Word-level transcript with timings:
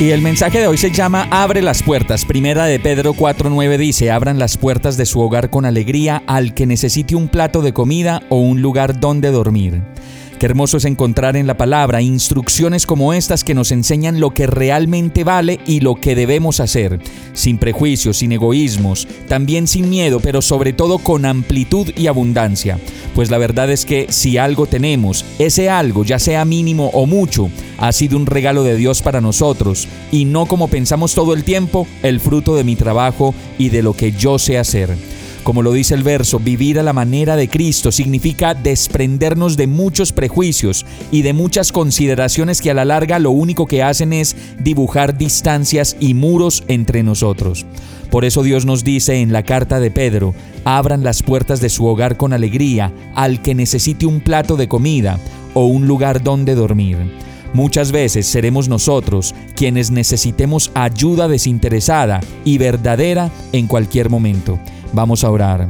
Y 0.00 0.10
el 0.10 0.22
mensaje 0.22 0.58
de 0.58 0.66
hoy 0.66 0.76
se 0.76 0.90
llama 0.90 1.28
Abre 1.30 1.62
las 1.62 1.84
puertas. 1.84 2.24
Primera 2.24 2.66
de 2.66 2.80
Pedro 2.80 3.14
4.9 3.14 3.78
dice, 3.78 4.10
abran 4.10 4.40
las 4.40 4.58
puertas 4.58 4.96
de 4.96 5.06
su 5.06 5.20
hogar 5.20 5.50
con 5.50 5.64
alegría 5.64 6.20
al 6.26 6.52
que 6.52 6.66
necesite 6.66 7.14
un 7.14 7.28
plato 7.28 7.62
de 7.62 7.72
comida 7.72 8.20
o 8.28 8.40
un 8.40 8.60
lugar 8.60 8.98
donde 8.98 9.30
dormir. 9.30 9.82
Hermoso 10.44 10.76
es 10.76 10.84
encontrar 10.84 11.38
en 11.38 11.46
la 11.46 11.56
palabra 11.56 12.02
instrucciones 12.02 12.84
como 12.84 13.14
estas 13.14 13.44
que 13.44 13.54
nos 13.54 13.72
enseñan 13.72 14.20
lo 14.20 14.34
que 14.34 14.46
realmente 14.46 15.24
vale 15.24 15.58
y 15.66 15.80
lo 15.80 15.94
que 15.94 16.14
debemos 16.14 16.60
hacer, 16.60 17.00
sin 17.32 17.56
prejuicios, 17.56 18.18
sin 18.18 18.30
egoísmos, 18.30 19.08
también 19.26 19.66
sin 19.66 19.88
miedo, 19.88 20.20
pero 20.20 20.42
sobre 20.42 20.74
todo 20.74 20.98
con 20.98 21.24
amplitud 21.24 21.90
y 21.96 22.08
abundancia. 22.08 22.78
Pues 23.14 23.30
la 23.30 23.38
verdad 23.38 23.70
es 23.70 23.86
que 23.86 24.08
si 24.10 24.36
algo 24.36 24.66
tenemos, 24.66 25.24
ese 25.38 25.70
algo, 25.70 26.04
ya 26.04 26.18
sea 26.18 26.44
mínimo 26.44 26.90
o 26.92 27.06
mucho, 27.06 27.48
ha 27.78 27.90
sido 27.92 28.18
un 28.18 28.26
regalo 28.26 28.64
de 28.64 28.76
Dios 28.76 29.00
para 29.00 29.22
nosotros 29.22 29.88
y 30.12 30.26
no 30.26 30.44
como 30.44 30.68
pensamos 30.68 31.14
todo 31.14 31.32
el 31.32 31.44
tiempo, 31.44 31.86
el 32.02 32.20
fruto 32.20 32.54
de 32.54 32.64
mi 32.64 32.76
trabajo 32.76 33.34
y 33.56 33.70
de 33.70 33.82
lo 33.82 33.94
que 33.94 34.12
yo 34.12 34.38
sé 34.38 34.58
hacer. 34.58 34.94
Como 35.44 35.62
lo 35.62 35.72
dice 35.74 35.94
el 35.94 36.02
verso, 36.02 36.38
vivir 36.38 36.78
a 36.78 36.82
la 36.82 36.94
manera 36.94 37.36
de 37.36 37.48
Cristo 37.48 37.92
significa 37.92 38.54
desprendernos 38.54 39.58
de 39.58 39.66
muchos 39.66 40.10
prejuicios 40.10 40.86
y 41.12 41.20
de 41.20 41.34
muchas 41.34 41.70
consideraciones 41.70 42.62
que 42.62 42.70
a 42.70 42.74
la 42.74 42.86
larga 42.86 43.18
lo 43.18 43.30
único 43.30 43.66
que 43.66 43.82
hacen 43.82 44.14
es 44.14 44.34
dibujar 44.58 45.18
distancias 45.18 45.98
y 46.00 46.14
muros 46.14 46.64
entre 46.66 47.02
nosotros. 47.02 47.66
Por 48.10 48.24
eso 48.24 48.42
Dios 48.42 48.64
nos 48.64 48.84
dice 48.84 49.20
en 49.20 49.34
la 49.34 49.42
carta 49.42 49.80
de 49.80 49.90
Pedro, 49.90 50.34
abran 50.64 51.04
las 51.04 51.22
puertas 51.22 51.60
de 51.60 51.68
su 51.68 51.84
hogar 51.84 52.16
con 52.16 52.32
alegría 52.32 52.90
al 53.14 53.42
que 53.42 53.54
necesite 53.54 54.06
un 54.06 54.20
plato 54.20 54.56
de 54.56 54.66
comida 54.66 55.18
o 55.52 55.66
un 55.66 55.86
lugar 55.86 56.22
donde 56.22 56.54
dormir. 56.54 56.96
Muchas 57.52 57.92
veces 57.92 58.26
seremos 58.26 58.68
nosotros 58.68 59.34
quienes 59.54 59.90
necesitemos 59.90 60.70
ayuda 60.74 61.28
desinteresada 61.28 62.20
y 62.46 62.56
verdadera 62.56 63.30
en 63.52 63.66
cualquier 63.66 64.08
momento. 64.08 64.58
Vamos 64.94 65.24
a 65.24 65.30
orar. 65.30 65.68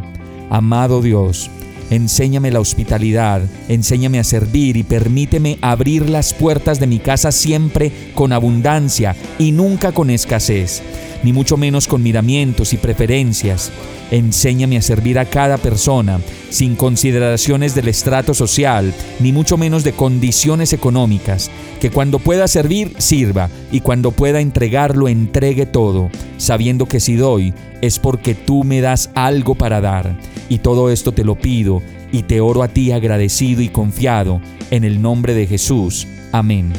Amado 0.50 1.00
Dios, 1.00 1.50
enséñame 1.88 2.50
la 2.50 2.60
hospitalidad, 2.60 3.40
enséñame 3.68 4.18
a 4.18 4.24
servir 4.24 4.76
y 4.76 4.82
permíteme 4.82 5.58
abrir 5.62 6.10
las 6.10 6.34
puertas 6.34 6.78
de 6.78 6.86
mi 6.86 6.98
casa 6.98 7.32
siempre 7.32 7.90
con 8.14 8.32
abundancia 8.32 9.16
y 9.38 9.52
nunca 9.52 9.92
con 9.92 10.10
escasez, 10.10 10.82
ni 11.24 11.32
mucho 11.32 11.56
menos 11.56 11.88
con 11.88 12.02
miramientos 12.02 12.72
y 12.74 12.76
preferencias. 12.76 13.72
Enséñame 14.10 14.76
a 14.76 14.82
servir 14.82 15.18
a 15.18 15.24
cada 15.24 15.56
persona, 15.56 16.20
sin 16.50 16.76
consideraciones 16.76 17.74
del 17.74 17.88
estrato 17.88 18.34
social, 18.34 18.92
ni 19.18 19.32
mucho 19.32 19.56
menos 19.56 19.82
de 19.82 19.92
condiciones 19.92 20.72
económicas. 20.72 21.50
Que 21.80 21.90
cuando 21.90 22.18
pueda 22.18 22.46
servir, 22.46 22.92
sirva, 22.98 23.48
y 23.72 23.80
cuando 23.80 24.12
pueda 24.12 24.40
entregarlo, 24.40 25.08
entregue 25.08 25.66
todo, 25.66 26.10
sabiendo 26.36 26.86
que 26.86 27.00
si 27.00 27.16
doy, 27.16 27.54
es 27.80 27.98
porque 27.98 28.34
tú 28.34 28.62
me 28.62 28.82
das 28.82 29.10
algo 29.14 29.54
para 29.54 29.80
dar. 29.80 30.16
Y 30.50 30.58
todo 30.58 30.90
esto 30.90 31.12
te 31.12 31.24
lo 31.24 31.36
pido, 31.36 31.82
y 32.12 32.24
te 32.24 32.40
oro 32.40 32.62
a 32.62 32.68
ti 32.68 32.92
agradecido 32.92 33.62
y 33.62 33.70
confiado, 33.70 34.40
en 34.70 34.84
el 34.84 35.00
nombre 35.00 35.32
de 35.32 35.46
Jesús. 35.46 36.06
Amén. 36.32 36.72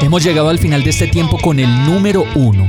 Hemos 0.00 0.24
llegado 0.24 0.48
al 0.48 0.58
final 0.58 0.82
de 0.82 0.90
este 0.90 1.06
tiempo 1.06 1.38
con 1.40 1.60
el 1.60 1.70
número 1.86 2.24
uno 2.34 2.68